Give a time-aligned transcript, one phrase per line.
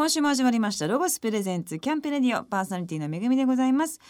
[0.00, 0.86] 今週も始まりました。
[0.86, 4.00] ロゴスプレゼンツキャンプレディオパーソナリティのめぐみでございます、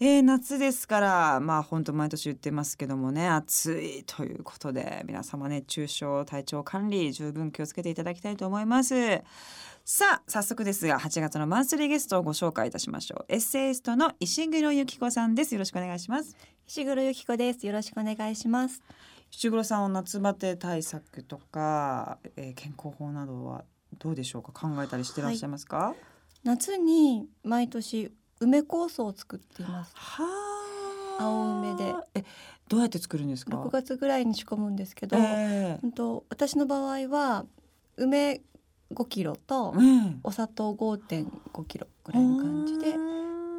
[0.00, 9.22] えー、夏ですからまあ本当毎年言ってますけどもね暑いということで皆様熱中症体調管理十分気をつけていただきたいと思います。
[9.84, 13.32] さあ早速ですが8月のマンスリーゲストをご紹介いたしましょう。
[13.32, 15.54] エッセイストの石黒由紀子さんです。
[15.54, 16.36] よろしくお願いします。
[16.66, 17.64] 石黒由紀子です。
[17.64, 18.82] よろしくお願いします。
[19.30, 23.62] 石黒さんは夏バテ対策とか、えー、健康法などは
[23.98, 24.52] どうでしょうか？
[24.52, 25.96] 考えたりしてらっしゃいますか、はい、
[26.44, 29.92] 夏に毎年梅酵素を作っています。
[29.94, 30.24] は
[31.18, 31.94] 青梅で。
[32.14, 32.24] え
[32.68, 37.46] どうやって作るんですか？6月ぐらいに仕込むんですけど、えー、と私の場合は
[37.96, 38.42] 梅
[38.92, 39.74] 5キロと
[40.22, 42.96] お砂糖5.5キロぐらいの感じで、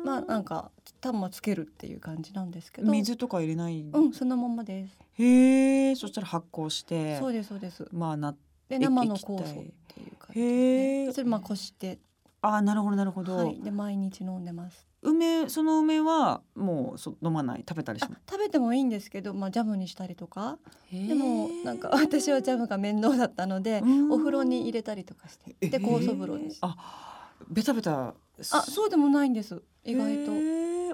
[0.05, 2.91] まあなんかタンつけるっていう感じなんですけど。
[2.91, 3.81] 水とか入れない？
[3.81, 4.98] うんそのままです。
[5.14, 7.88] へえそしたら発酵してそうですそうです。
[7.91, 8.36] まあな
[8.70, 9.64] で生の酵素
[9.98, 12.00] っていう感じで、それまあこして。
[12.42, 14.88] あなるほどなるほど、はい、で毎日飲んでます。
[15.02, 17.66] 梅その梅はもうそ飲まない？
[17.67, 18.22] 食べたりします？
[18.30, 20.59] 食べてもいいんですけど、まあ、ジャムにしたりとか。
[20.92, 23.81] でもなんか私はジャムが面倒だったので
[24.12, 25.56] お風呂に入れたりとかして。
[25.67, 28.14] で酵素風呂にあベタベタ。
[28.52, 30.32] あそうでもないんです意外と。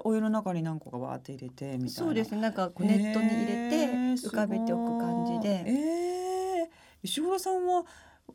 [0.05, 1.89] お湯の中に何個かわーって入れてみたいな。
[1.89, 2.41] そうですね。
[2.41, 3.87] なんかこうネットに入れて
[4.27, 5.63] 浮かべておく感じで。
[5.65, 6.67] えー、
[7.03, 7.83] 石黒さんは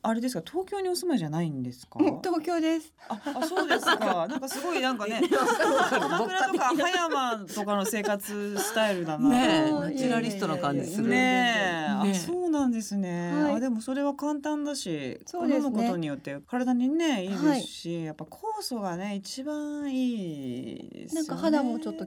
[0.01, 0.43] あれですか？
[0.49, 2.95] 東京にお住まいじゃないんですか、東京です。
[3.09, 4.27] ああそうですか。
[4.31, 11.09] なんかすごいなんかね鎌倉とか葉山とかの生活スタイルだなねナチュラリストな感じする。
[11.09, 22.07] ねあそうなんですね、はい、あでもそれは簡単だしそう飲むことによって体にねいいですし、はい、やっぱ酵素がね一番いいです、ね、なんか肌もちょっと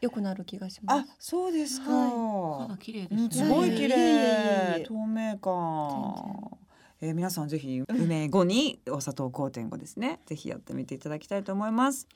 [0.00, 1.10] 良くなる気がします。
[1.10, 1.90] あ、そうですか。
[1.90, 4.84] はい、肌綺麗です、ね、すごい綺麗。
[4.86, 6.58] 透明感。
[7.04, 10.20] えー、皆さんぜひ梅5にお砂糖5.5ですね。
[10.24, 12.06] ぜひやってみていただきたいと思います。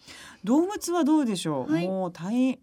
[0.45, 2.59] 動物はどうでしょう、はい、もう大変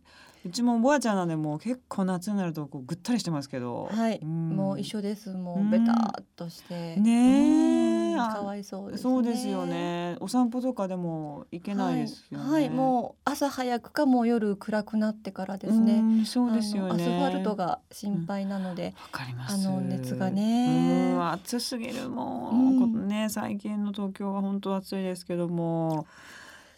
[0.45, 3.89] うちもおばあちゃんなんでもう結構夏になるとこうぐったりしてますけど。
[3.91, 5.33] はい、うん、もう一緒です。
[5.33, 6.95] もうベタっとして。
[6.95, 10.17] ねかわいそう、ね、そうですよね。
[10.19, 16.25] お散歩とかでも行けないですよね、はい、はい、もう朝早くかも夜暗くなってからですね。
[16.25, 16.93] そうですよね。
[16.93, 19.67] アスファルトが心配なので、うん、わかります。
[19.67, 21.13] あの熱がね。
[21.19, 26.05] 暑すぎるもう、うん、ね最近の東京は本当暑いですけども。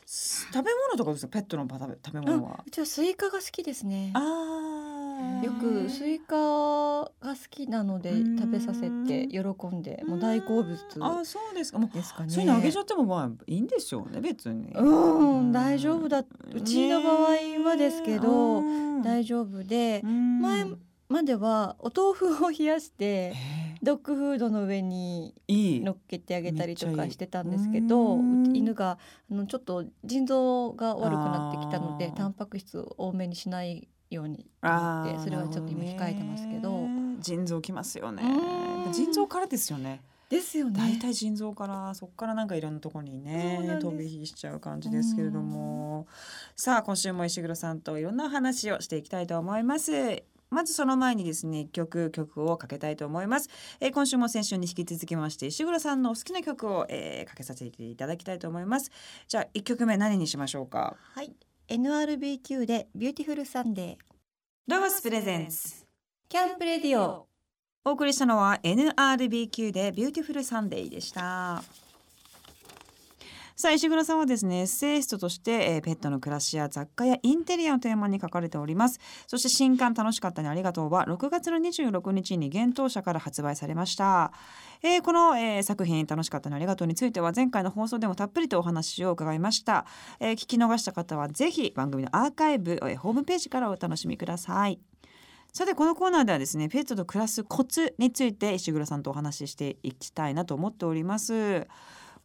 [0.07, 2.63] 食べ物とかですペットの食べ食べ物は。
[2.65, 4.11] うちはスイカが好きですね。
[4.13, 4.84] あ
[5.43, 11.79] よくスイカが好きなので食べさせて喜んでもう大好物あそうですか。
[11.79, 12.29] もうですかね。
[12.29, 14.71] そういうのあげちゃってもまあいいんでしょうね別に。
[14.73, 18.61] うん大丈夫だうちの場合はですけど
[19.03, 20.65] 大丈夫で前
[21.07, 23.33] まではお豆腐を冷やして
[23.83, 28.17] ドッグフードの上に乗っけてあげたりとかしてたんですけど
[28.53, 28.97] 犬が
[29.31, 34.47] あのちょっと腎臓が悪くなってきたのでタンパク質を多めにしないようにって
[35.19, 36.85] それはちょっと今控えてますけど。
[37.17, 38.23] 腎臓きますよね。
[38.93, 40.01] 腎臓からですよね。
[40.29, 40.77] ですよね。
[40.77, 46.07] 大体腎臓からそこからなんかいろんなところにね飛び火しちゃう感じですけれども。
[46.55, 50.23] さあ今週も石黒さんといろんな話をしていきたいと思います。
[50.51, 53.49] まずその前にですね一曲曲をかけたいと思います、
[53.79, 58.91] えー、今週も先週に引き続きまして石黒さんのお好きな曲を、えー、かけさせていただきたいと思います。
[59.27, 60.95] じゃあ一曲目何にしましょうか？
[61.13, 61.33] はい
[61.67, 63.97] NRBQ で Beautiful Sunday
[64.67, 65.83] LOGOS presents
[66.29, 67.25] Camp Radio
[67.83, 71.63] お送りしたのは NRBQ で Beautiful Sunday でした
[73.55, 78.99] さあ石黒さんはですねエッセイストとして、えー、ペットの暮らしや雑貨やインテリアのテーマに書かれております。
[79.27, 84.33] そして新刊楽しかったにありがとうは6月の26日に幻冬舎から発売されました、
[84.83, 89.85] えー、この、えー、作品楽しかったにありがとうについては前回の放送でもたっぷりとお話を伺いました、
[90.19, 94.81] えー、聞き逃した方はぜひ番組のアーカイブ、えー、ホームページからお楽しみください。
[95.53, 101.65] さてこのコーナーではですねペットと暮らすコツについて石黒さんとお話ししていきたいなと思っております。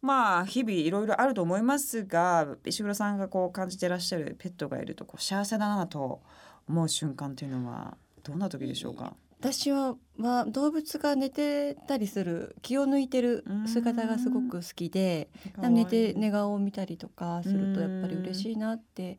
[0.01, 6.21] まあ日々いろいろあると思いますが石黒さんがこう感じてらっしゃるペットがいるとこう幸せだなと
[6.67, 9.13] 思う瞬間というのはどんな時でしょうか？
[9.41, 19.17] 私はは動物が寝てたりする気を抜いてる姿がすごく好きで寝て寝顔を見たりとかするとやっぱり嬉しいなって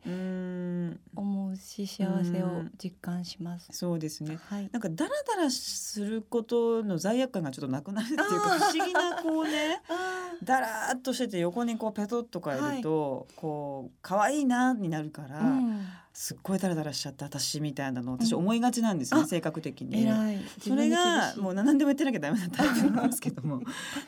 [1.13, 3.67] 思うし幸せを実感します。
[3.71, 9.81] そうですね、はい、なんかダラダラすることの罪悪感がちょっとなくなるっていうか 不思議なこうね
[10.41, 15.41] だらっとしてて横にこうペトッとかいると、はい、こう可愛いなになるから。
[15.41, 20.07] うんすっごいダラダラしちゃった私みたいなの私思いがちなんですね、うん、性格的に。
[20.61, 22.63] それれがもう何でも言ってなきゃダメだった
[23.03, 23.61] んですけども。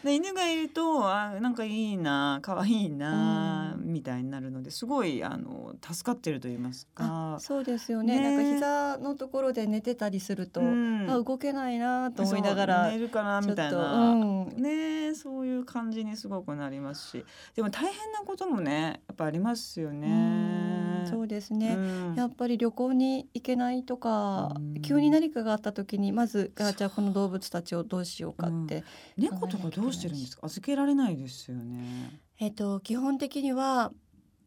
[0.04, 7.38] で犬がいるとあなんかいいな可愛いな、みたいになるのですごいあの助かってると言いますか。
[7.40, 14.16] そうですよね、ね、なんか膝のところで寝てたりすると、うん、あ動けないなと思いながら寝るかなみたいな、う
[14.46, 17.26] ん、ねそういう感じにすごくなりますし。
[17.56, 20.65] でも大変なこともねやっぱありますよね。
[21.06, 21.80] うそうですね、う
[22.14, 28.84] ん、やっぱり旅行に行けないとか、急に何かがあった時にまずあじゃあこの動物たちをどうしようかって、
[29.18, 30.46] 猫とかどうしてるんですか？
[30.46, 32.20] 預けられないですよね。
[32.40, 33.92] えっ、と基本的には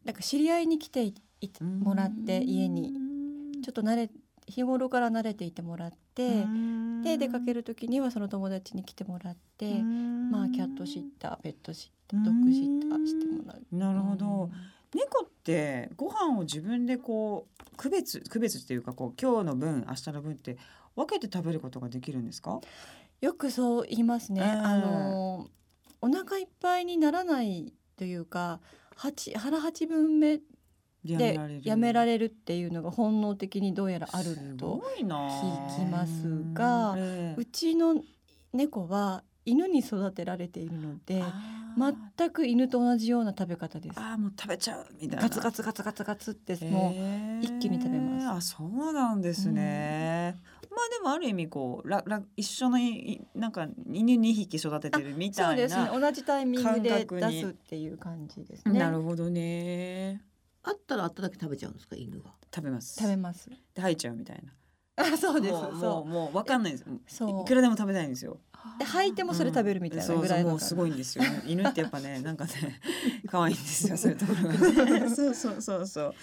[0.05, 1.13] なんか知り合いに来て
[1.61, 2.93] もらって家に。
[3.61, 4.09] ちょっと慣れ
[4.47, 6.45] 日頃から慣れていてもらって
[7.03, 13.75] で出かける時にはその友達に来てもらってまあキャットシッターペットシッタードッグシッターしてもらう。
[13.75, 14.49] なるほど、
[14.93, 20.57] 猫ってご飯を自分でこう区別区別っていうかこう今日の分明日の分って
[20.95, 22.59] 分けて食べることができるんですか？
[23.21, 25.47] よくそう言いますね、えー、あの
[26.01, 28.59] お腹いっぱいにならないというか
[28.95, 30.39] 八腹八分目
[31.03, 32.25] でやめられる。
[32.25, 38.01] っていうのが本能的にどうやらあると聞きますが、えー、うちの
[38.53, 41.23] 猫は犬に育てられているので
[41.77, 43.99] 全く犬と同じような食べ方です。
[43.99, 45.23] あもう食べちゃうみたいな。
[45.23, 48.27] ガツガツガツガツガツってもう一気に食べます。
[48.27, 50.35] あそうなんですね。
[50.69, 52.77] うん、まあでもある意味こうらら一緒の
[53.35, 58.79] なんか犬二匹育ててるみたいなそうですね同じタイミングで出すっていう感じですね。
[58.79, 60.21] なるほどね。
[60.63, 61.95] あったらあっただけ食べちゃうんですか？
[61.95, 62.33] 犬は。
[62.53, 62.95] 食べます。
[62.99, 63.49] 食べます。
[63.73, 64.51] で吐いちゃうみたいな。
[65.01, 68.37] あそうですそうもうわかんないですそういくらでも食べたいんですよ
[68.77, 71.23] で吐いてもそれ食べるみたいなぐらい、うん、そうすごいんですよ。
[71.45, 72.79] 犬ってやっぱねなんかね
[73.29, 74.99] 可愛いんですよ そういうところが。
[74.99, 76.15] ねそうそうそうそう。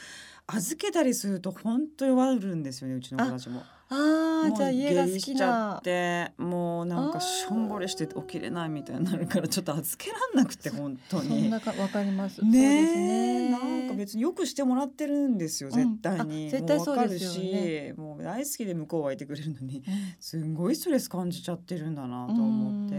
[0.49, 3.63] 預けたりすると本当弱るんですよねうちの子たちも。
[3.89, 11.29] ああじゃあ家が好きなってもうなんかしょんぼりして起きれないみたいになるからちょっと預けらんなくて本当に。
[11.29, 12.45] そんなかわかります。
[12.45, 16.45] ねなんか別によくしてもらってるんですよ絶対に。
[16.45, 17.95] うん、絶対そうですよね。
[17.97, 19.85] もう大好きで向こうはいてくれるのに、
[20.19, 22.97] すごいストレス感じちゃってるんだなと思って。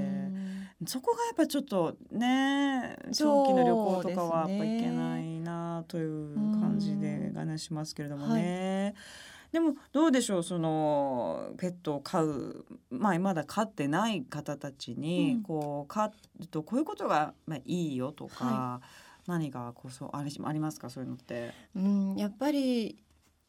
[0.86, 8.94] そこがやっぱちょっとね長期の旅行とかはやっぱ行けないなという感じで話しますけれどもね。
[8.96, 18.82] はいでもどうでしょうそのペットを飼う、まあ、まだ飼ってない方たちに、うん、こう飼うとこういうことが、まあ、いいよとか、は
[19.26, 21.54] い、何がこそありありますかそういうのって？
[21.76, 23.02] うん、やっぱり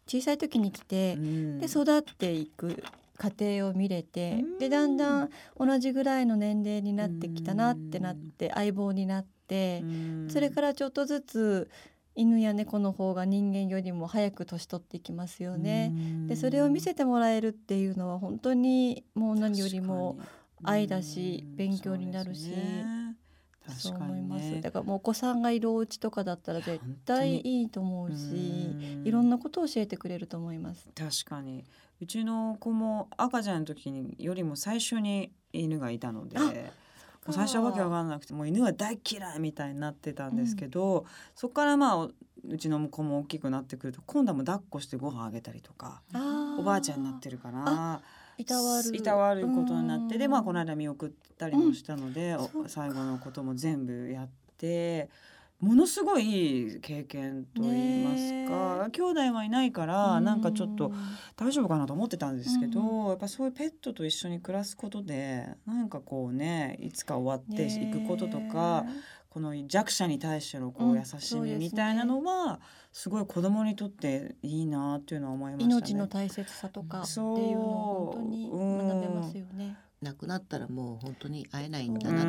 [0.07, 2.83] 小さい時に来て、うん、で育っていく
[3.19, 9.85] 過程を見れて、でだんだん同じぐらいの年齢になってきたなってなって、相棒になって、
[10.29, 11.71] それからちょっとずつ
[12.19, 15.93] 犬や猫の方が人間よりも早く年取っていきますよね。
[16.27, 20.19] でそれを見せてもらえるっていうのは本当にもう何よりも
[20.65, 22.53] 愛だし勉強になるし。
[23.77, 30.89] そう思います、だからもうお子さんがいるお家とかだったら絶対いいと思うしいろんなことを教えてくれると思います。
[30.95, 31.67] 確かに。
[32.01, 36.39] うちの子も赤ちゃんの時によりも最初に犬がいたので。
[36.39, 36.47] も
[37.31, 42.09] う最初はわけわかんなくてもう犬は大嫌いみたいになってたんですけど、うん、そこからまあ
[42.49, 46.03] うちの子も大きくなってくると今度はもう抱っこしてご飯あげたりとか
[46.59, 48.01] おばあちゃんになってるから
[48.39, 48.97] いたわる。
[48.97, 55.09] いたわることになってでまあこの間見送ったりもしたので、うん、最後のことも全部やって。
[55.61, 60.93] ものすごい経験と言いますか兄弟はいないからなんかちょっと
[61.37, 68.85] 大丈夫かなと思ってたんですけど、うん、やっぱそういうペットと一緒に暮らすことでなんかこうねいつか終わっていくこととか、
[69.31, 72.61] この弱者に対してのこう優しみみたいなのは、
[72.93, 75.75] すごい子供にとっていいなっていうのは思いましたね。
[75.75, 79.77] 命の大切さとかっていうのを本当に学べますよね。
[80.01, 82.23] 亡くなったらもう本当に会えないんだな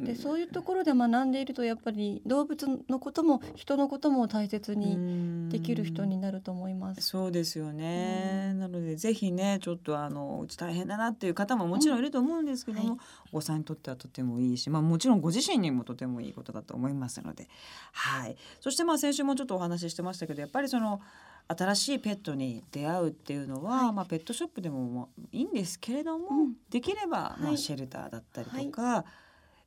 [0.00, 7.00] とでそういうところで学んでいるとやっぱり動物のことも人のことも大切にできる人になると思います。
[7.00, 8.52] そうですよね。
[8.54, 12.98] なのでぜひねちょっとあのうち大変だなっていう方ももちろんいると思うんですけども、うんはい、
[13.32, 17.48] お子さんにとってはとてもいいし、まあもちろんご自身にもとてもいいことだと思いますので、
[17.92, 18.36] はい。
[18.60, 21.00] そしてまあ先週もちょっとお話ししてましたけどやっぱりその
[21.48, 29.04] 新しいペットに出会うっていうのは、はい、まあ、ペットショップでもいいんですけれども、うん、できれば、まあ、シェルターだったりとか、は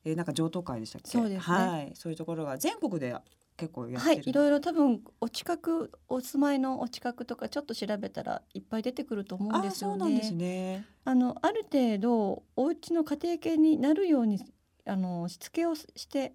[0.05, 1.09] い、えー、なんか譲渡会でしたっけ？
[1.09, 3.15] そうです、ね、はい、そういうところが全国で
[3.57, 9.95] 結構やってる、はい、いろいろ多分お近くお住まいのお近くとかちょっと調べたらいっぱい出てくると思うんですよね。
[9.95, 10.85] あそうなんですね。
[11.03, 14.39] あのある程度お家の家庭系になるように
[14.85, 16.33] あのしつけをして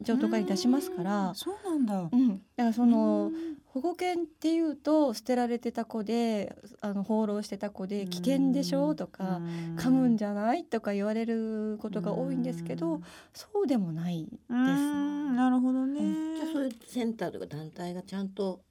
[0.00, 1.32] 譲渡会に出しますから。
[1.34, 3.32] そうなんだ、うん、だからその
[3.76, 9.42] 保護犬っていうと捨てられてた子であの放浪してた子で危険でしょとか
[9.76, 13.02] 噛むんじゃないとか言われることが多いんですけど
[13.34, 14.52] そうでもないです。
[14.54, 16.00] なるほどね、
[16.36, 18.62] じゃあそういうセンターとか団体がちゃんと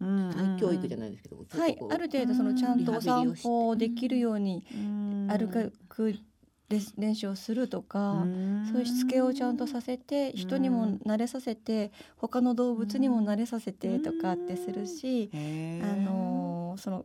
[0.00, 1.78] 再教育じゃないですけど、はい。
[1.90, 4.64] ある程度そのちゃんとお散歩できるように
[5.28, 5.74] 歩く
[6.96, 8.26] 練習をするとか
[8.70, 15.36] そういうしつけをちゃんとさせて人にも慣れさせて他の動物にも慣れさせてとかってするしあ
[15.96, 17.04] のその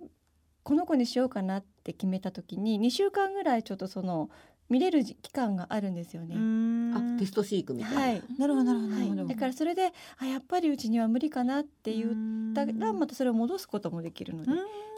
[0.64, 4.30] この子にしようかなって決めた時に2週間ぐらいちょっとその
[4.70, 6.36] 見れる期間があるんですよね。
[6.96, 8.02] あ、テスト飼育みたいな。
[8.02, 14.52] はい、なるほどなるほど、はい、だからそれであやっぱりうちには無理かなって言ったらまたそれを戻すこともできるので、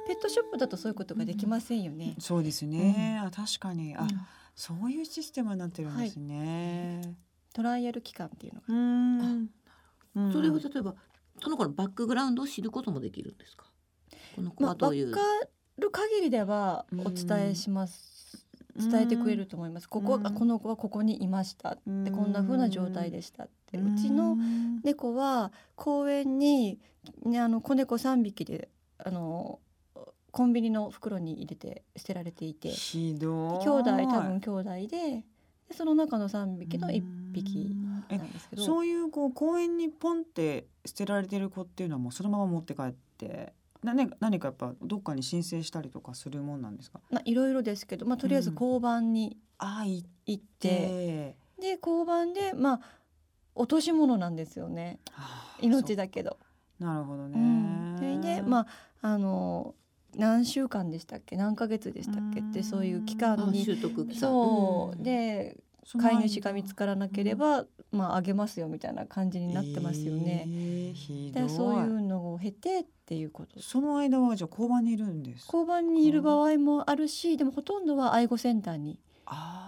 [0.08, 2.16] ペットショップだとそういうことができませんよね。
[2.20, 3.20] そうですね。
[3.22, 3.96] うん、あ確かに。
[3.96, 4.10] あ、うん、
[4.56, 7.02] そういうシステムになってるんですね。
[7.04, 7.16] はい、
[7.54, 8.66] トライアル期間っていうのが。
[10.14, 10.96] うん、それを例えば
[11.42, 13.66] その子のバックグラウンドを知ることもできるんですか？
[14.36, 15.12] この子はどういう？
[15.12, 15.46] まあ、分か
[15.80, 18.46] る限りではお伝えします。
[18.78, 19.90] 伝えてくれると思います。
[19.90, 24.38] ここ、あこの子はここにいましたってこんな風な状態でしたってうちの
[24.84, 26.80] 猫は公園に、
[27.26, 29.60] ね、あの子猫3匹であの
[30.32, 32.70] コンビニの袋に入れて捨てられていて。
[32.70, 37.76] ひど兄弟多分兄弟ででその中の3匹の1匹
[38.10, 38.64] なんですけど。
[38.64, 43.54] そういうこう公園にポンって捨てられてる子っていうのはもうそのまま持って帰って。
[43.84, 50.06] 何何かやっぱどっかに申請したりとかするもんなんですか、まあ、いろいろですけど、まあ、とりあえず交番に行
[50.40, 52.82] って、うん、で交番でまあ
[53.56, 56.38] 落とし物なんですよね、はあ、命だけど。
[56.80, 58.68] なるほどね、うん、でまあ
[59.02, 59.76] あの
[60.16, 61.36] 何週間でしたっけ？
[61.38, 62.42] 何ヶ月でしたっけ？
[62.42, 63.66] ってそういう期間に
[64.14, 65.58] そう、で
[65.98, 70.46] 飼い主が見つからなければ、まああげますよみたいな感じになってますよね。
[70.48, 73.62] えー、でそういうのを経てっていうこと。
[73.62, 79.00] その間はじゃあ交番にいるんです交番にいる場合もあるしでもほとんどは愛護センターに。
[79.26, 79.68] あ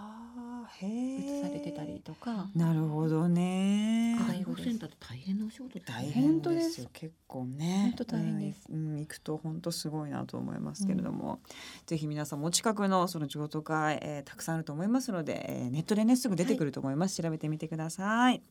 [0.82, 2.50] 移されてたりとか。
[2.56, 4.18] なるほどね。
[4.28, 7.94] 介護センターって大変なお仕事大変ですよ結構ね。
[7.98, 8.68] 本当大変です。
[8.70, 11.40] うん、行くと本当すごいなと思いますけれども、うん、
[11.86, 18.42] ぜひ皆さんも近くのその譲渡会、えー、たくさんあると思いますので、えー、ネットでねすぐ出てくると思います、はい、調べてみてください。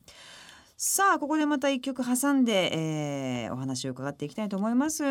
[0.75, 5.03] さあここでまた一曲挟んで、えー、お話を伺っていきたいと思います。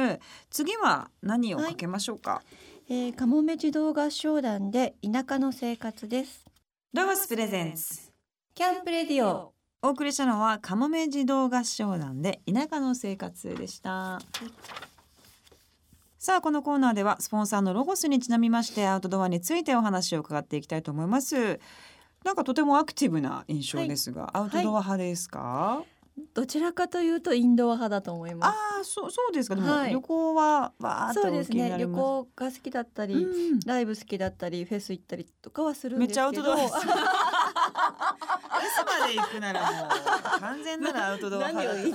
[0.50, 2.42] 次は何をかけましょうか、は
[2.88, 6.44] い、えー、かもめ児童合唱団で田舎の生活です。
[6.92, 8.10] ロゴスプレゼンツ。
[8.54, 14.20] キャンプレディオお送りしたのはかもめ児童合唱団で田舎の生活でした、
[16.20, 21.58] さあこのコーナーではスポンサーのロゴスにちなみましてアウトドアについてお話を伺っていきたいと思います
[22.24, 25.92] なんかとてもアクティブな印象ですが、はい、アウトドア派ですか、はい
[26.34, 28.50] どちらかというとインドア派だと思います。
[28.50, 29.54] ああ、そうそうですか。
[29.54, 31.74] でも、はい、旅行はわそうですね。
[31.78, 36.30] 旅行が好きだったり、うん、ライブ好きだったり、フェス行ったりとかはするんですけど。
[36.30, 36.74] めっちゃアウトドアです。
[39.12, 39.88] で行くならも
[40.36, 41.92] う完全ならアウトドア何をいい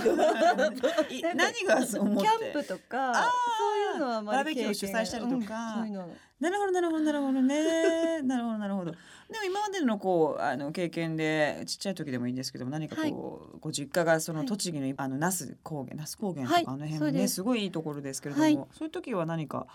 [1.35, 2.29] 何がそう思って？
[2.29, 5.93] キャンプとかそういうのはバーベキューを主催したりとか、うん、
[6.39, 8.21] なるほどなるほどなるほどね。
[8.21, 8.91] なるほどなるほど。
[8.91, 8.97] で
[9.39, 13.13] も今までのこうあの経験でちっちゃい時でもいいんですけども何かこう、はい、
[13.59, 17.43] ご実家がその栃木の、はい、あの那須高原那須高原とか、あの辺ねす。
[17.43, 19.67] ごいいいところですけれども、そういう時は何か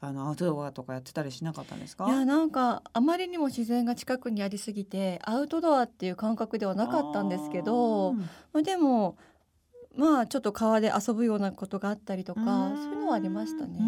[0.00, 2.06] あのアウトドアとかやってたりしなかったんですか？
[2.06, 9.16] いやなんかあまりにも自然が近くにありすぎてアウトドアっていう感覚ではなかったんですけどまあ、でも
[9.96, 12.40] まあちょっと川で遊ぶようなことがあったりとか
[12.76, 13.78] そういうのはありましたね。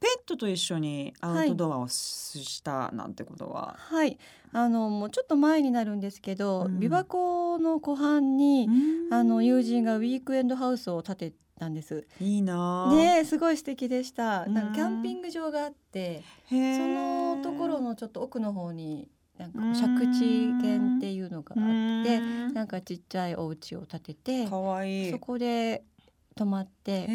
[0.00, 4.16] ペットと一緒にアウトドアをしたなんてことは、はい、
[4.52, 8.68] あのもうちょっと前になるんですけど、うん、琵琶湖の湖畔に、
[9.10, 12.06] あの友人がウィークエンドハウスを建てたんです。
[12.20, 12.94] いいな。
[12.94, 14.46] ね、すごい素敵でした。
[14.46, 19.08] なんかキャンピング場があって、そのところのちょっと奥の方に。
[19.38, 22.18] なんか借地犬っていうのがあって
[22.52, 25.84] なんかちっちゃいお家を建ててかわいいそこで
[26.34, 27.06] 泊まって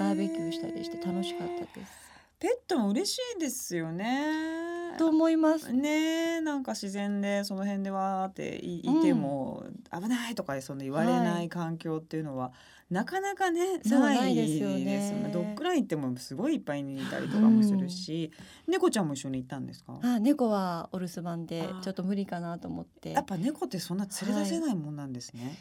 [0.00, 2.08] バーベキューしたりして楽しかったです。
[2.40, 4.96] ペットも嬉しいですよね。
[4.98, 5.72] と思います。
[5.72, 12.52] ねなんか自然でその辺でわーっていても、うん、危ないとかそんな言われない環境っていうのは、はい、
[12.90, 15.30] なかなかねないですよね。
[15.32, 18.32] ドッグライン行ってもすごいいっぱいにいたりとかもするし、
[18.66, 19.98] うん、猫ちゃんも一緒に行ったんですか？
[20.02, 23.10] あ猫はお留守番でちょっと無理かなと思って。
[23.10, 25.58] やっぱ猫ってそんな連れ出せないもんなんですね。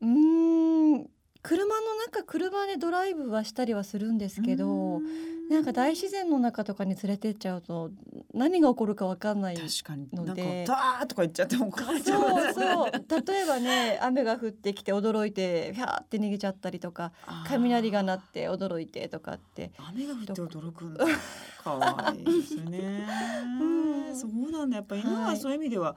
[0.00, 0.49] はい、うん
[1.42, 5.00] 車の中車でドライブはしたりはするんですけど
[5.50, 7.90] なんか大自然の中とかに連れてっちゃうと
[8.32, 10.06] 何が起こるかわかんない確かに。
[10.12, 12.92] なんかダーとか言っちゃってもそうそう。
[13.26, 17.10] 例えばね 雨が降ってきて驚いてひゃーって逃げちゃったりとか
[17.48, 19.72] 雷が鳴って驚いてとかって。
[19.76, 21.04] 雨が降って驚くんだ
[21.64, 23.06] かわいいですね、
[23.60, 23.64] う
[24.12, 24.76] ん、そうなんだ。
[24.76, 25.96] やっぱ犬はそういう意味では、はい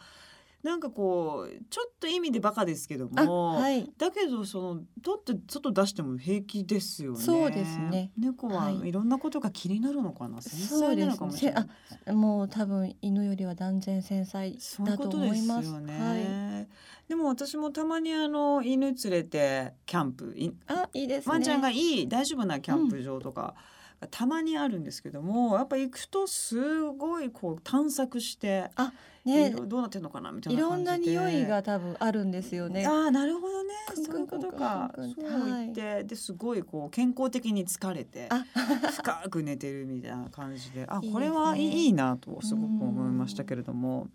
[0.63, 7.19] なんかこうちょっと意味でバカですけども、はい、だけどその取って外出しても平気ですよね。
[7.19, 8.11] そうですね。
[8.17, 10.35] 猫はいろんなことが気になるのかな？
[10.35, 11.65] はい、繊細なのかもしれない。
[12.07, 14.55] あ、もう多分犬よりは断然繊細
[14.85, 15.69] だと思います。
[15.69, 16.67] ううすね、はい。
[17.09, 20.33] でも私もたまにあの犬連れてキャンプ、
[20.67, 23.53] あいいです、ね、ワンちゃんがいい大丈夫なキャンプ場とか。
[23.57, 23.72] うん
[24.09, 28.91] たまにあるんですけどもやっぱ行くとすごいこう探索してあ、
[29.25, 32.85] ね、どうなってるのかなみたいないろんな匂いが多分あるんですよね。
[32.85, 33.73] あなるほどね。
[33.95, 34.91] そういうことか。
[34.95, 38.29] そう言って、はい、ですごいこう健康的に疲れて
[38.91, 40.85] 深く寝てるみたいな感じで。
[40.87, 44.07] あ これはいいなとすごく思いましたけれども。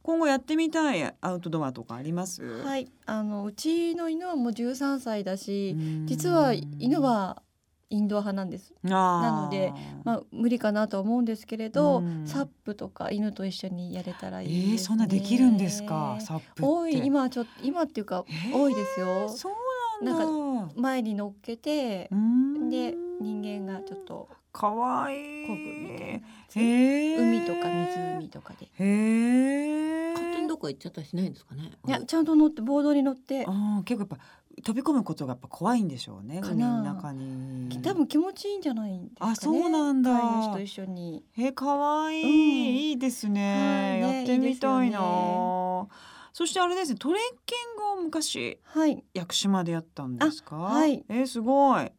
[0.00, 2.42] 今後やってみたいアウトドアとかあります？
[2.62, 2.90] はい。
[3.04, 5.76] あのうちの犬はもう13歳だし
[6.06, 7.42] 実は犬は
[7.90, 8.74] インドア派なんです。
[8.82, 9.72] なので、
[10.04, 16.18] まあ、無理かなと思うんですけれど、うん、サップとか犬と一緒にやれたらいい、ね、えー、そんなできるんですか？
[16.20, 17.06] サップ多い。
[17.06, 19.28] 今ちょっと今っていうか、えー、多いですよ。
[19.28, 25.46] そうなんか前に乗っけてで人間がちょっとかわいい。
[25.46, 26.26] こぐみたいな、
[26.56, 28.66] えー、海とか湖とかで。
[28.66, 31.72] へえ勝手にどこ行っちゃったりしないんですかね？
[31.86, 33.44] いやちゃんと乗ってボードに乗って。
[33.46, 34.24] あ結構やっぱ
[34.62, 37.80] 飛び込むことがやっぱ怖いんでしょうね海の中に。
[37.82, 40.12] 多分気持ちいいんじゃないんですか、ね、あそうなんだ。
[40.12, 41.24] 飼い主と一緒に。
[41.38, 44.00] え可愛い、うん、いいですね。
[44.00, 45.88] はいね、やってみたいな、ね、
[46.32, 50.56] そしてあれですねトレッキングを昔、はい、屋久島でやったんですか？
[50.56, 51.04] はい。
[51.08, 51.90] えー、すごい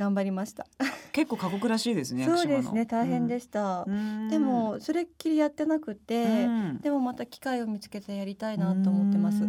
[0.00, 0.66] 頑張りました。
[1.12, 9.42] 結構過酷らしいですね そうですね大変でした、うん、でもそれっきりやってなくて、うん、でもまた機会を見つけてやりたいなと思ってます。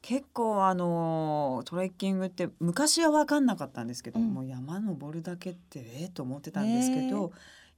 [0.00, 7.30] 結構あのトレッキングって昔は分かんなかったんですけど、うん、もう山登るだけってええー、と思ってたんですけど、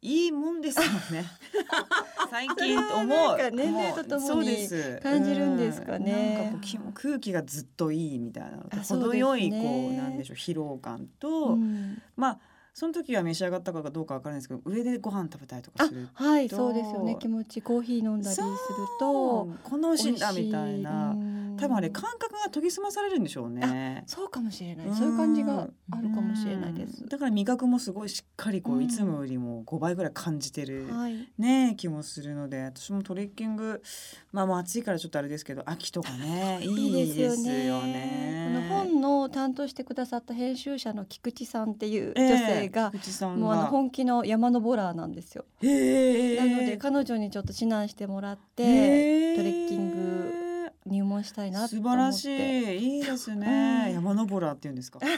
[0.05, 1.25] いいもんですよね。
[2.31, 3.51] 最近思う。
[3.53, 4.69] 年齢とともに
[5.03, 6.51] 感じるんですかね。
[6.53, 9.57] なんかこう空気がずっといいみたいな程よいこ
[9.91, 12.39] うなんでしょう疲労感と、うん、まあ。
[12.75, 18.49] その時は召し上がったかどうかわからないですけど上でご飯食べたりとかするはいそうですよね気持ちコーヒー飲んだりする
[18.99, 21.15] とこの美味しいんだみたいな
[21.57, 24.05] 多分あれ感覚が研ぎ澄まされるんでしょうね。
[24.07, 24.87] そうかもしれない。
[24.95, 27.07] そういう感じがあるかもしれないです。
[27.07, 30.87] だから味覚もすごいしっかりこういつもよりも5倍ぐらい感じてる
[31.39, 33.83] ね気もするので私もトレッキング
[34.33, 38.53] まあもう暑いからちょっとあれですけど秋とかね いいですよね。
[38.55, 45.45] この本の担当してくださった編集者の菊池さんっていう女性が、えー、もうあの本気の山登ラーなんですよ。
[45.61, 50.44] なので彼女にちょっと指南してもらってトレッキング
[50.87, 52.99] 入門したいな素晴らしい。
[52.99, 55.01] いいですね、山登らって言うんですか。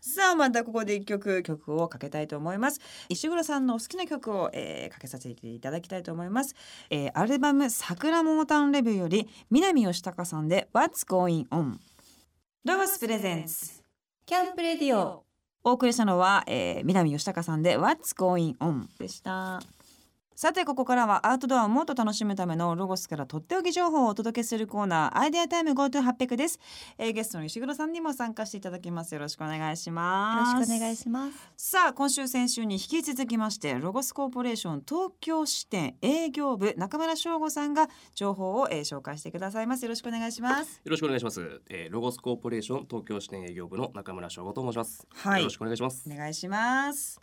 [0.00, 2.80] さあまたここで一曲曲をかけたいと思います。
[3.08, 6.54] 石黒さんのお好きな曲を、えー、かけさせていただきたいと思います、
[6.90, 11.76] えー、アルバム桜桃タウンレビューより南吉高さんで What's Going On
[12.64, 13.84] ロゴスプレゼンツ。
[14.24, 15.24] キャンプレディオ。
[15.62, 19.60] お送りしたのは、えー、南吉高さんで What's Going On でした
[20.36, 26.60] さてここからはアウトドアをもっと楽しむためのロゴスからとっておき情報をお届けするコーナーアイデアタイム GoTo800 です、
[26.98, 30.52] えー、ゲストの石黒さんにも参加していただきますよろしくお願いします。
[30.52, 31.52] よろしくお願いします。
[31.56, 39.84] さあ今週先週に引き続きましてロゴスコーポレーション東京支店営業部中村翔吾さんが情報を、えー、紹介してくださいます。
[39.84, 40.82] よろしくお願いします。
[40.84, 45.06] よろしくお願いします、えー、ロゴスコーポレーション東京支店営業部の中村翔吾と申します。
[45.14, 45.40] はい。
[45.40, 46.06] よろしくお願いします。
[46.06, 47.18] お願いします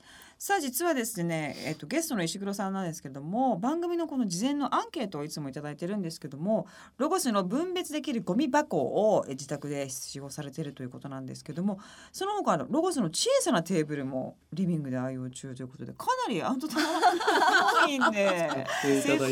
[0.46, 11.80] さあ実はですね、えっと、ゲストの石黒さんなんですけども番組のこの事前のアンケートをいつも頂いてるんですけどもロゴスの分別できるゴミ箱を自宅で使用されているということなんですけども
[12.12, 18.68] その他のロゴスの小さなテーブルもリビングで愛用中ということでかなりアウトドア多いんで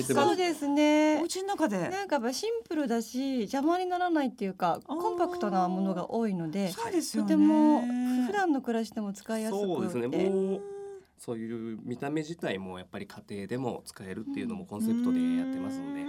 [0.10, 1.20] そうですね。
[1.20, 1.90] お家の中で。
[1.90, 7.82] なんかシンプルだし邪魔にならないっていうかコンパクトなものが多いのでそうですよ、ね、とても
[8.28, 9.66] 普段の暮らしでも使いやすくて。
[9.66, 10.81] そうですね
[11.24, 16.02] そういう見た目自体もやっぱり家庭でも使えるっていうのもコンセプトでやってますので。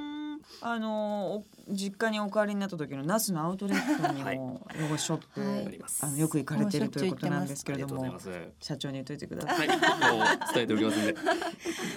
[0.62, 8.18] あの実家にお帰りになった時の那須のアウトレットにもロゴショップ、はい、あのよく行かれてるということなんですけれども
[8.60, 9.68] 社長に言っといてください。
[9.68, 9.74] は
[10.34, 11.12] い、伝えておきますんで。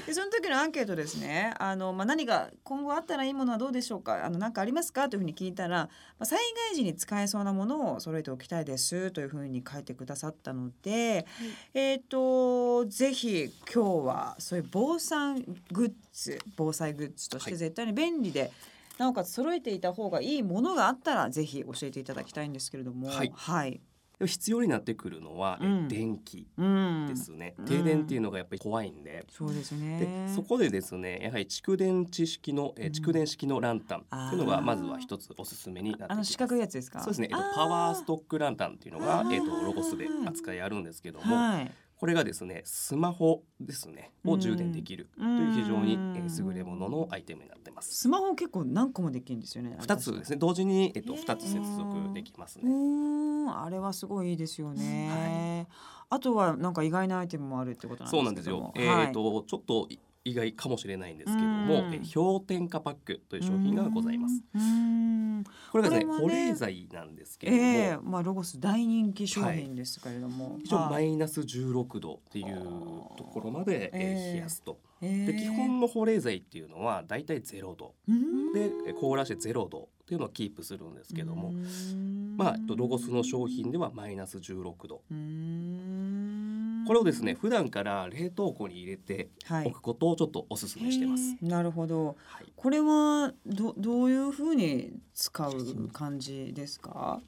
[0.08, 1.54] でその時のアンケートですね。
[1.58, 4.26] あの、まあ、何が今後あったらいいものはどうでしょうか？
[4.26, 5.10] あの何かありますか？
[5.10, 18.52] というふうに聞いたら、まあ、災害時に使えそうなものを揃えておきたいですというふうに書いてくださったので、はい、えっ、ー、とぜひ今日はそういう防災グッズ防災グッズとして絶対に便利で、はい
[18.98, 23.08] なおかつ揃えていた方がいいものがあったらぜひ教えていただきたいんですけれども。
[23.10, 23.82] はい、はい。
[24.26, 30.00] 必要になってくるのは、うん、電気ですね、うん、停電っていうのがやっぱり怖いんで、そうですね。
[30.30, 37.02] でそこでですねやはり蓄電池式の、え蓄電式のランタンっていうのがまずは一つおすすめになってあの四角いやつですか？
[37.02, 41.72] そうですね、えっと、パワーストックランタンっていうのが、えっと、ロゴスで扱いあるんですけども、はい
[42.06, 45.98] これがですねスマホですねを充電できるという非常に
[46.38, 47.96] 優れもののアイテムになってます。
[47.96, 49.76] スマホ結構何個もできるんですよね。
[49.80, 52.70] 二つですね同時にえっと二つ接続できますね。
[53.50, 55.10] あれはすごいいいですよね。
[55.10, 58.18] はい、あとはなんか意外なアイテムもあるってことなんですか。
[58.18, 58.72] そうなんですよ。
[58.76, 59.88] えっ、とちょっと
[60.26, 64.42] 意外かもしれないんですけども、え氷点下パックという商品がございます。
[65.72, 72.56] これがですね保冷剤なんですけれども、えー、まあロゴス大人気商品ですけれども、はい、一応マイナス16度っていう
[73.18, 74.80] ところまで、えー、冷やすと。
[75.02, 77.94] で基本の保冷剤っていうのはだいたい0度
[78.54, 81.54] で凍らして0度っていうのをキープするんですけども
[82.38, 85.02] まあロゴスの商品ではマイナス16度
[86.86, 89.30] これをですね普段から冷凍庫に入れて
[89.66, 91.32] おくことをちょっとお勧めしてます。
[91.32, 97.22] はい、なるほど、はい、これはどどういうふうに使う感じですか？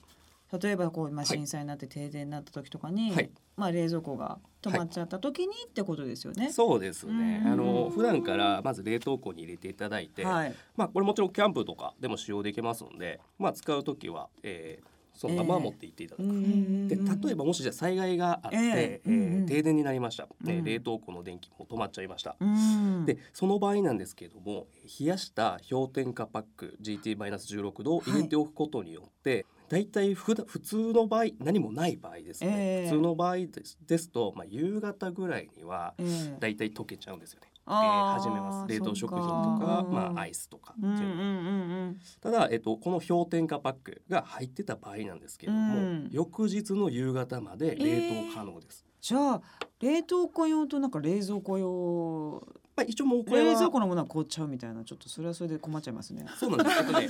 [0.61, 6.51] 例えばこう、まあ、震災になって停電になった時とかに、はい、まあ、冷蔵庫が止まっちゃった時にってことですよね？
[6.53, 7.43] そうですね。
[7.45, 14.85] あの普段からまず冷凍庫に入れていただいて、はい、まあこれもちろんキャンプとかでも使用できますので、まあ使う時は、えー、
[15.17, 24.67] そのまま持って行っていただく、えー、で例えばもしじゃ災害があって、えー、えー、停電になりました、うん、冷凍庫の電気も止まっちゃいました、うん、でその場合なんですけれども
[24.99, 35.93] 冷やした氷点下パック GT-16 度を入れておくことによって、はい大体普普通の場合何もない場合ですね、えー、普通の場合ですですと、まあ、夕方ぐらいには
[36.39, 37.49] 大体溶けちゃうんですよね。
[37.67, 38.73] えー、始めます。
[38.73, 40.73] 冷凍食品とかまあ、アイスとか。
[40.77, 41.17] っていうの、うんうん。
[41.17, 49.41] うん、ただ、えっと、この氷点下パックが入ってた場合なんですけれども、うん、翌日の夕方まで冷凍可能です、えー、じゃあ
[49.81, 52.47] 冷凍庫用となんか冷蔵庫用
[52.77, 56.27] まあ、一応もうこれ冷蔵庫のものは凍っちゃうみたいなちょっとそれはそれで困っちゃいますね。
[56.37, 56.85] そうなんです。
[56.85, 57.09] とね、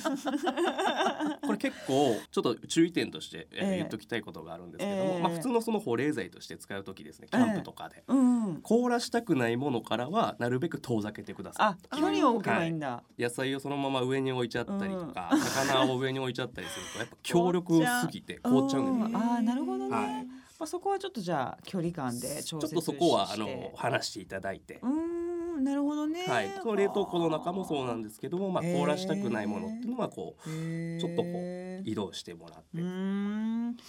[1.45, 11.87] これ結構ちょっと注意点として、えー、言っときたいことがあるんですけども、えー、まあ普通のその保冷剤として使う時ですね、キャンプとかで、えーうん、凍らしたくないものからはなるべく遠ざけてください。
[11.89, 19.19] あ、距離を置けばいいんだ、はい、野菜をそのまま上に置いちゃったりとか、うん、魚を上に置いちゃったりするとやっぱ強力すぎて凍っちゃうんですよ。
[19.19, 19.93] ああ、なるほどね。
[19.93, 20.25] はい。
[20.59, 24.79] まあ、そこはちょっとじゃあ距離感でちょっとそこはあの話していただいて。
[24.81, 25.16] うん
[25.57, 26.25] なるほどね。
[26.27, 26.51] はい。
[26.61, 32.81] その冷凍庫の中もそうなんですけども、まあ凍らしたくないものっていうのはこうちょっとこう移動してもらって。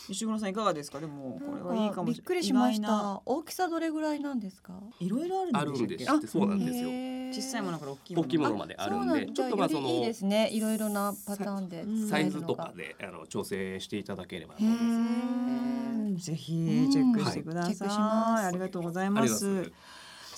[0.08, 1.00] 石黒さんいかがですか？
[1.00, 3.22] でもこれはいいかもびっくりしました。
[3.24, 4.74] 大きさどれぐらいなんですか？
[5.00, 6.88] いろいろあるんですあそうなんですよ。
[7.30, 10.48] 小さいものから大きい大きいものまであるんで、ちょっとまあそのいいですね。
[10.50, 14.64] いろいろなパターンでサイズとかであの調整していただければぜ
[16.34, 17.88] ひチェックしてください。
[18.46, 19.70] ありがとうございます。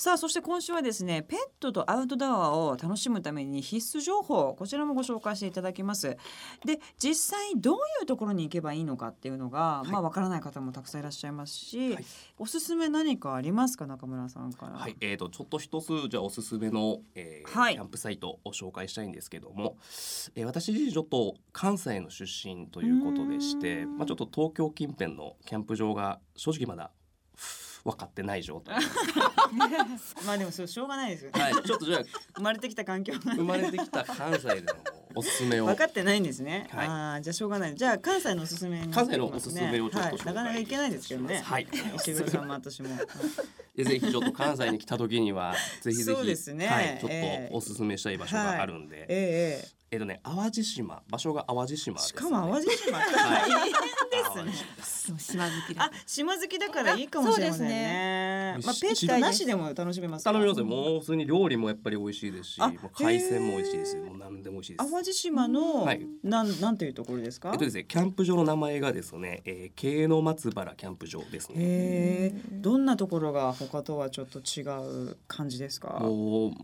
[0.01, 6.17] さあそして今週はですねペットとアウトドアを楽しむために必須情報こちらもご紹介していただきます。
[6.65, 12.05] で実際どういうところに行けばいいのかっていうのが、はい、まあわからない方もたくさんいらっしゃいますし、はい、
[12.39, 14.79] おすすめ何かありますか中村さんから。
[14.79, 19.77] はいえーと、ちょっと一つじゃあおすすめの、えーはい、キャンプサイトを紹介したいんですけども、
[20.35, 26.91] えー、私自身ちょっと関西の出身ということでしてまあちょっと東京近辺のキャンプ場が正直まだ
[27.85, 28.77] 分かってない状態。
[30.27, 32.03] まあでもそれしょうがないですよね、はい、ちょっとじゃあ
[32.37, 34.75] 生まれてきた環境生まれてきた関西での
[35.15, 35.67] おすすめを。
[35.67, 37.75] 分かってないんですね、はい、ああじゃあしょうがない。
[37.75, 41.43] じゃあ関西のおすすめ、ね、関西のおすすめをちょっと、はい、なかなかいけないですけどね。
[41.45, 41.67] はい。
[41.97, 42.91] 石黒さんも私も。
[43.77, 49.81] ぜひちょっと関西に来た時にはぜひぜひですね、はい、ちょっとおすすめしたい場所があるんで、えー、えー。
[49.93, 51.03] えっとね淡路島。
[51.09, 53.73] 場所が淡路島、ね、しかも淡路島大変
[54.35, 55.19] ですね。
[55.19, 58.59] 島好きだ島好きだからいいかもしれませんね。
[58.65, 62.61] まあペットなしでも楽しめます頼みますもう普通に料理もやっぱり美味しいですし
[62.95, 64.91] 海鮮も美味しいですもう何でも美味しいです。
[64.93, 67.51] 淡路島の、はい、なんなんていうところですか？
[67.53, 72.33] えっとですねキャンプ場の名前がですね、えー、慶の松原キャンプ場ですね。
[72.53, 74.63] どんなところが他とはちょっと違
[75.11, 76.01] う感じですか？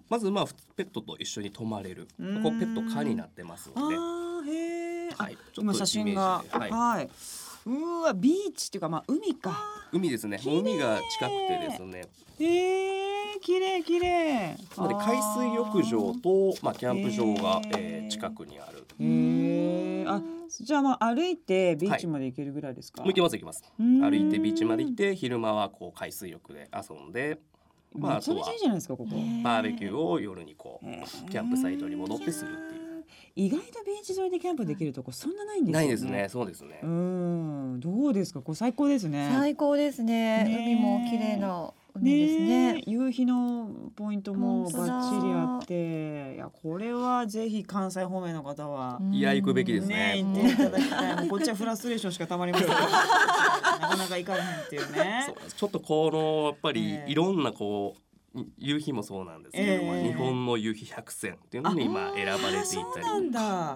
[0.08, 2.08] まずまあペットと一緒に泊まれる。
[2.18, 2.26] こう
[2.58, 3.96] ペット可になってますので。
[5.16, 6.44] はい、今写真が。
[6.50, 7.08] はい、はい、
[7.66, 9.58] うわビーチっていうかまあ海か。
[9.92, 10.40] 海ですね。
[10.44, 12.04] 海が近くてですね。
[12.38, 14.56] えー、綺麗綺麗。
[14.70, 18.86] つまり海水浴場とまあキャンプ場が、えー、近くにある。
[19.00, 23.64] へえあじゃあまあ歩いてビーチまで行けるぐらいですか、はい、行けます行けます。
[23.78, 27.40] 歩いてビーチまで行って昼間はこう海水浴で遊んで
[27.98, 29.10] まあ、めちゃめちゃいいじゃないですかここ。
[29.42, 32.85] バーベキューを夜にこうキャンプサイトに戻ってするっていう
[33.38, 35.78] 意外とビーチ沿いでキャンプできるとこそんなないんですね。
[35.78, 36.26] ないですね。
[36.30, 36.80] そうですね。
[36.82, 38.40] うん、どうですか？
[38.40, 39.30] これ最高ですね。
[39.30, 40.44] 最高ですね。
[40.44, 46.34] ね海も綺麗な海ですね、ね、夕日のポイントもバッチリあって。
[46.34, 50.22] いやこれはぜひ関西方面の方はいや行くべきですね。
[50.22, 51.16] ね行っていただきたい。
[51.20, 52.68] もうこっちはフラストレーションしかたまりません。
[52.72, 55.34] なかなか行かれへんっていうね。
[55.54, 58.05] ちょっとこのやっぱりいろんなこう
[58.58, 60.02] 夕日もそうなんですけども、え。
[60.02, 62.78] ー、日本の夕日百選っていうのに今選ばれてい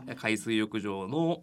[0.07, 1.41] たり海水浴場の、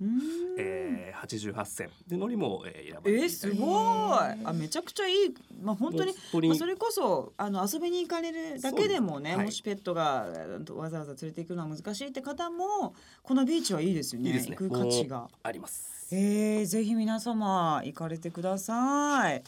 [0.58, 4.46] えー、八十八選っていうのにも、えー、選ばれていたり、えー、すごい。
[4.46, 5.36] あめちゃくちゃいい。
[5.62, 6.14] まあ本当に
[6.48, 10.28] まあ、それこそあの遊びに行かれるだけでもね、はい、もしペットが
[10.76, 14.30] わざわざ連れて行くのは難しいって方もこのビーチはいいですよね。
[14.30, 14.56] いいですね。
[14.58, 15.30] 行く価値が。
[15.44, 15.98] あります。
[16.12, 19.44] えー、ぜひ皆様行かれてください。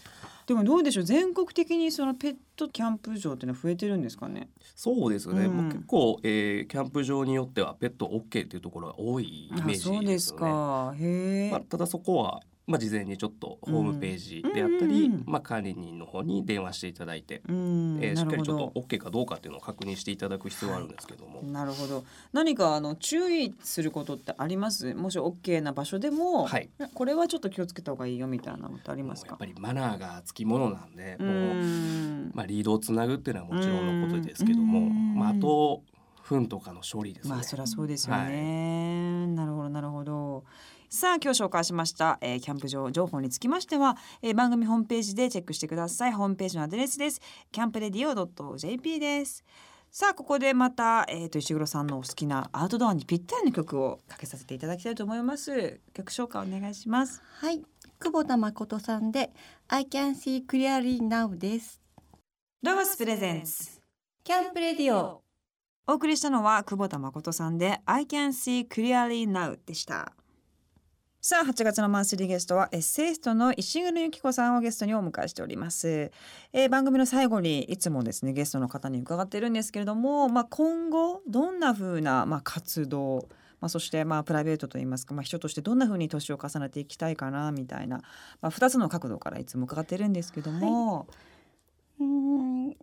[0.50, 1.04] でもどうでしょう？
[1.04, 4.50] 全国的にそのペットキャンプ場っていうのは増えてるんですかね？
[4.76, 9.98] そうですね、うん、もう結構、えー、キャンプ場によってはペット OK っていうところが多いイメージですよね。
[10.00, 10.96] そうですか。
[10.98, 21.40] へ、まあ、ただそこはまあ、事前にちょっとホームページであったり、うん、まあ、管理人の方に電話していただいて、うん、えー、しっかりちょっと OK かどうかっていうのを確認していただく必要があるんですけども。
[21.40, 22.04] はい、なるほど。
[22.32, 24.94] 何かあの注意することってあります？
[24.94, 29.32] もし OK な場所でも、はい、これはちょっと気をつけた方がいいよみたいなのってありますか？
[29.32, 35.82] やっぱりマナーがつきものなんでもう、まあ、リードをつなぐっていうのはもちろんのことですけども、まあ、あと
[36.22, 37.34] 糞とかの処理ですね。
[37.34, 40.44] まあそりゃそうですよね、はい、なるほどなるほど。
[40.92, 46.14] さあ今日紹介しました、えー、キャンプ場情報につきましては、えー、番組ホームページでチェックしてください。
[46.14, 47.22] ホームページのアドレスです。
[47.52, 49.44] キャンプレディオ .jp です。
[49.92, 55.80] さあここでまた、えーと、石黒さんのお好きなアウトドアにぴったりの曲をかけさせていただきたいと思います。
[55.94, 57.22] 曲紹介お願いします。
[57.24, 57.62] はい。
[58.00, 59.30] 久保田誠さんで
[59.68, 61.80] I can see clearly now です。
[62.64, 63.80] ロゴスプレゼンス
[64.24, 65.22] キャンプレディオ。
[65.86, 70.14] お送りしたのは久保田誠さんで I can see clearly now でした
[71.22, 76.14] さあ8月のマンスリーゲストはエッセイストの石黒由紀子さんをゲストにお迎えしております、
[76.54, 83.28] えー、番組の最後にいつもですねゲストの方に伺ってるんですけれども、まあ、今後どんな風なまあ活動
[83.60, 87.98] まあ、そしてまあプライベートといいますか、まあ、人としてどんな風に年を重ねていきたいかなみたいな、
[88.42, 91.06] まあ、2つの角度からいつも伺ってるんですけども、は
[92.00, 92.76] い、うんや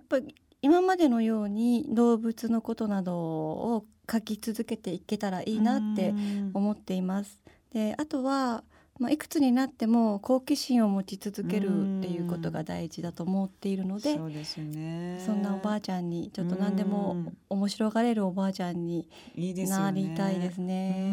[0.00, 6.14] っぱり今までのように動物のことなどを書き続けていけたらいいなって
[6.54, 7.43] 思っています。
[7.74, 8.62] であとは、
[9.00, 15.20] まあ、いくつになっても好奇心を持ち続けるっていうことが大事だと思っているのでそうですね。
[15.26, 21.12] そんなおばあちゃんにちょっと何でも面白がれるおばあちゃんになりたいですね。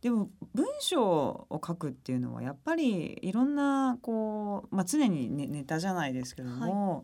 [0.00, 7.02] でも文章を書くっていうのはやっぱりいろんなこう、まあ、常にネネタじゃないですけども、は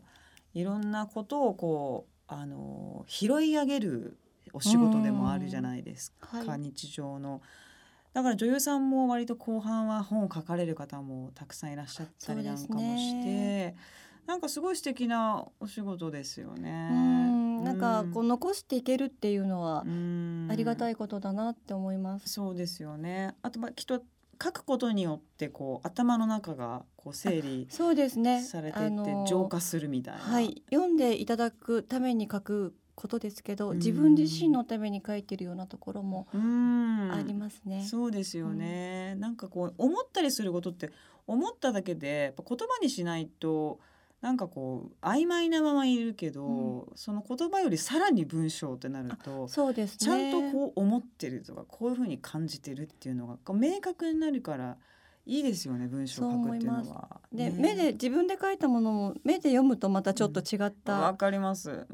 [0.55, 4.17] い、いろんなことをこうあの拾い上げる
[4.51, 7.41] お仕事でもあるじゃないですか、はい、日常の。
[8.19, 13.75] だから女優さんも割と後半は本を書かれる方もたくさんいらっしゃったりなんかもして、
[14.27, 16.89] なんかすごい素敵なお仕事ですよね。
[17.63, 19.85] なんかこう残していけるっていうのは
[20.51, 22.27] ありがたいことだなって思います。
[22.27, 23.35] そうですよね。
[23.41, 24.03] あとまあきっと
[24.41, 28.41] 書くことによってこう頭の中がこう整理そうですね。
[28.43, 37.85] されていって浄化するみたいな、はい、読んでいただくために書くことですけど、自分自身のために書いてるようなところもありますね。
[37.89, 40.91] そうですよね、うん、なんかこう思ったりすることって
[41.25, 43.79] 思っただけで言葉にしないと
[44.19, 54.75] なんかこう曖昧なままいるけど、うん、その言葉よりさらに文章ってなるとそうです、ね、ちゃんとこう思ってるとかこういうふうに感じてるっていうのが明確になるから
[55.29, 57.21] いいですよね文章を書くっていうのは。
[57.31, 61.85] で、ね、目で自分で書いたものも目で読むとまたちょっと違ったわ、かります。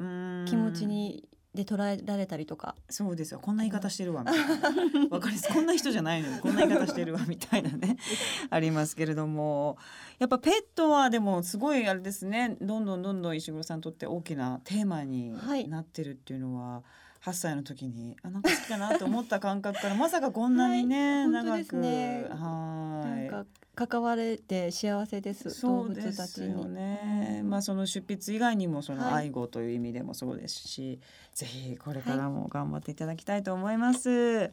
[0.48, 2.76] 気持ちにで捉えられたりとか。
[2.90, 3.40] そうですよ。
[3.42, 5.10] こんな言い方してるわみたいな。
[5.10, 5.54] わかります。
[5.54, 7.98] こんな人じゃないのにこんな言い方してるわみたいなね。
[8.50, 9.78] ありますけれども。
[10.18, 12.56] やっぱペットはでもすごいあれですね。
[12.62, 15.34] どんどんどんどん石黒さんにとって大きなテーマに
[15.70, 16.84] なってるっていうのは、はい
[17.26, 23.30] 8歳の時にあなんか好きだなと思った感覚からまさかこんなにね、はい、長く、ね、はい。
[23.30, 23.46] なんか
[23.88, 31.00] 関われて幸せですそうですよね、まあその出筆以外にもその愛護という意味でもそうですし、はい、
[31.34, 34.52] ぜひこれからも頑張っていただきたいと思います。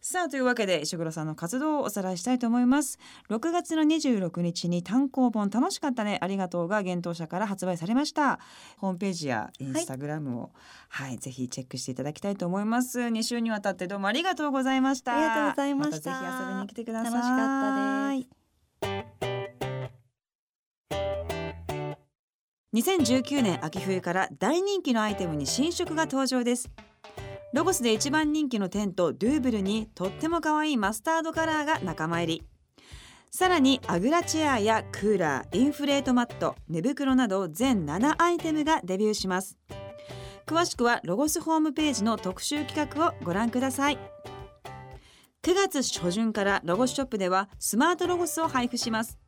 [0.00, 2.98] さあというわけで石黒さんの活動をおさらいしたいと思います。
[3.30, 6.18] 6月の26日に単行本楽しかったね。
[6.20, 8.38] ありがとうが幻冬舎から発売されました。
[8.78, 10.50] ホームページやインスタグラムを
[10.88, 13.00] はい、はい、ぜひチェックしていただきたいと思います。
[13.00, 15.14] 2週にわたってどうもありがとうございました。
[15.14, 17.12] ありがとうございました、ま、ぜひ遊びに来てください。
[17.12, 18.38] 楽しかったです。
[22.74, 26.70] 2019年秋冬から大人気のアイテムに新色が登場です
[27.54, 32.42] ロゴスで一番人気のテントドゥーブルにとっても可愛いマスタードカラーが仲間入り。
[33.30, 39.56] さらにアグラチェアやクーラーインフレートマット寝袋など全7アイテムがデビューします。
[40.46, 43.98] 詳しくはロゴスホームページの特集企画をご覧ください。
[45.42, 49.18] 9月初旬からロゴスショップではスマートロゴスを配布します。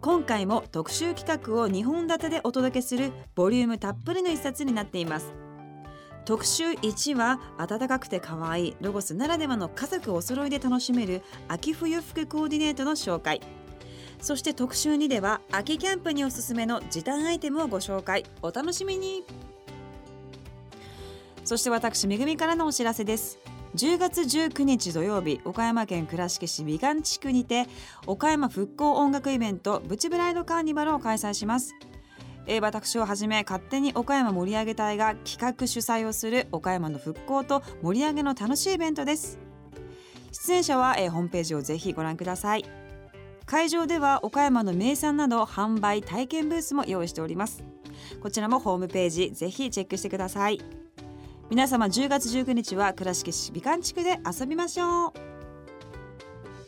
[0.00, 5.45] 今回も特集企画を2本立てでお届けするボリュームたっぷりの一冊になっています。
[6.26, 13.40] 特集1は暖かくて可愛いロゴスならではの家族お揃いで楽しめる秋冬服コーディネートの紹介。
[14.20, 18.24] そして特集2では秋キャンプにおすすめの時短アイテムをご紹介。
[18.42, 19.24] お楽しみに。
[21.44, 23.38] そして私めぐみからのお知らせです。
[23.76, 27.68] 10月19日土曜日岡山県倉敷市美観地区にて
[28.06, 31.76] 岡山復興音楽イベントブチブライドカーニバルを開催します。
[32.46, 39.38] えー、私をはじめ勝手に岡山盛り上げ隊が企画主催をする岡山の復興と盛り上げの楽しいイベントです。
[40.32, 42.64] 出演者は、えー、ホームページをぜひご覧ください。
[43.46, 47.64] 会場では岡山の名産など販売体験ブースも用意しております。
[48.20, 50.60] こちらもホームページぜひチェックしてください。
[51.48, 55.25] 皆様10月19日は倉敷市美観地区で遊びましょう。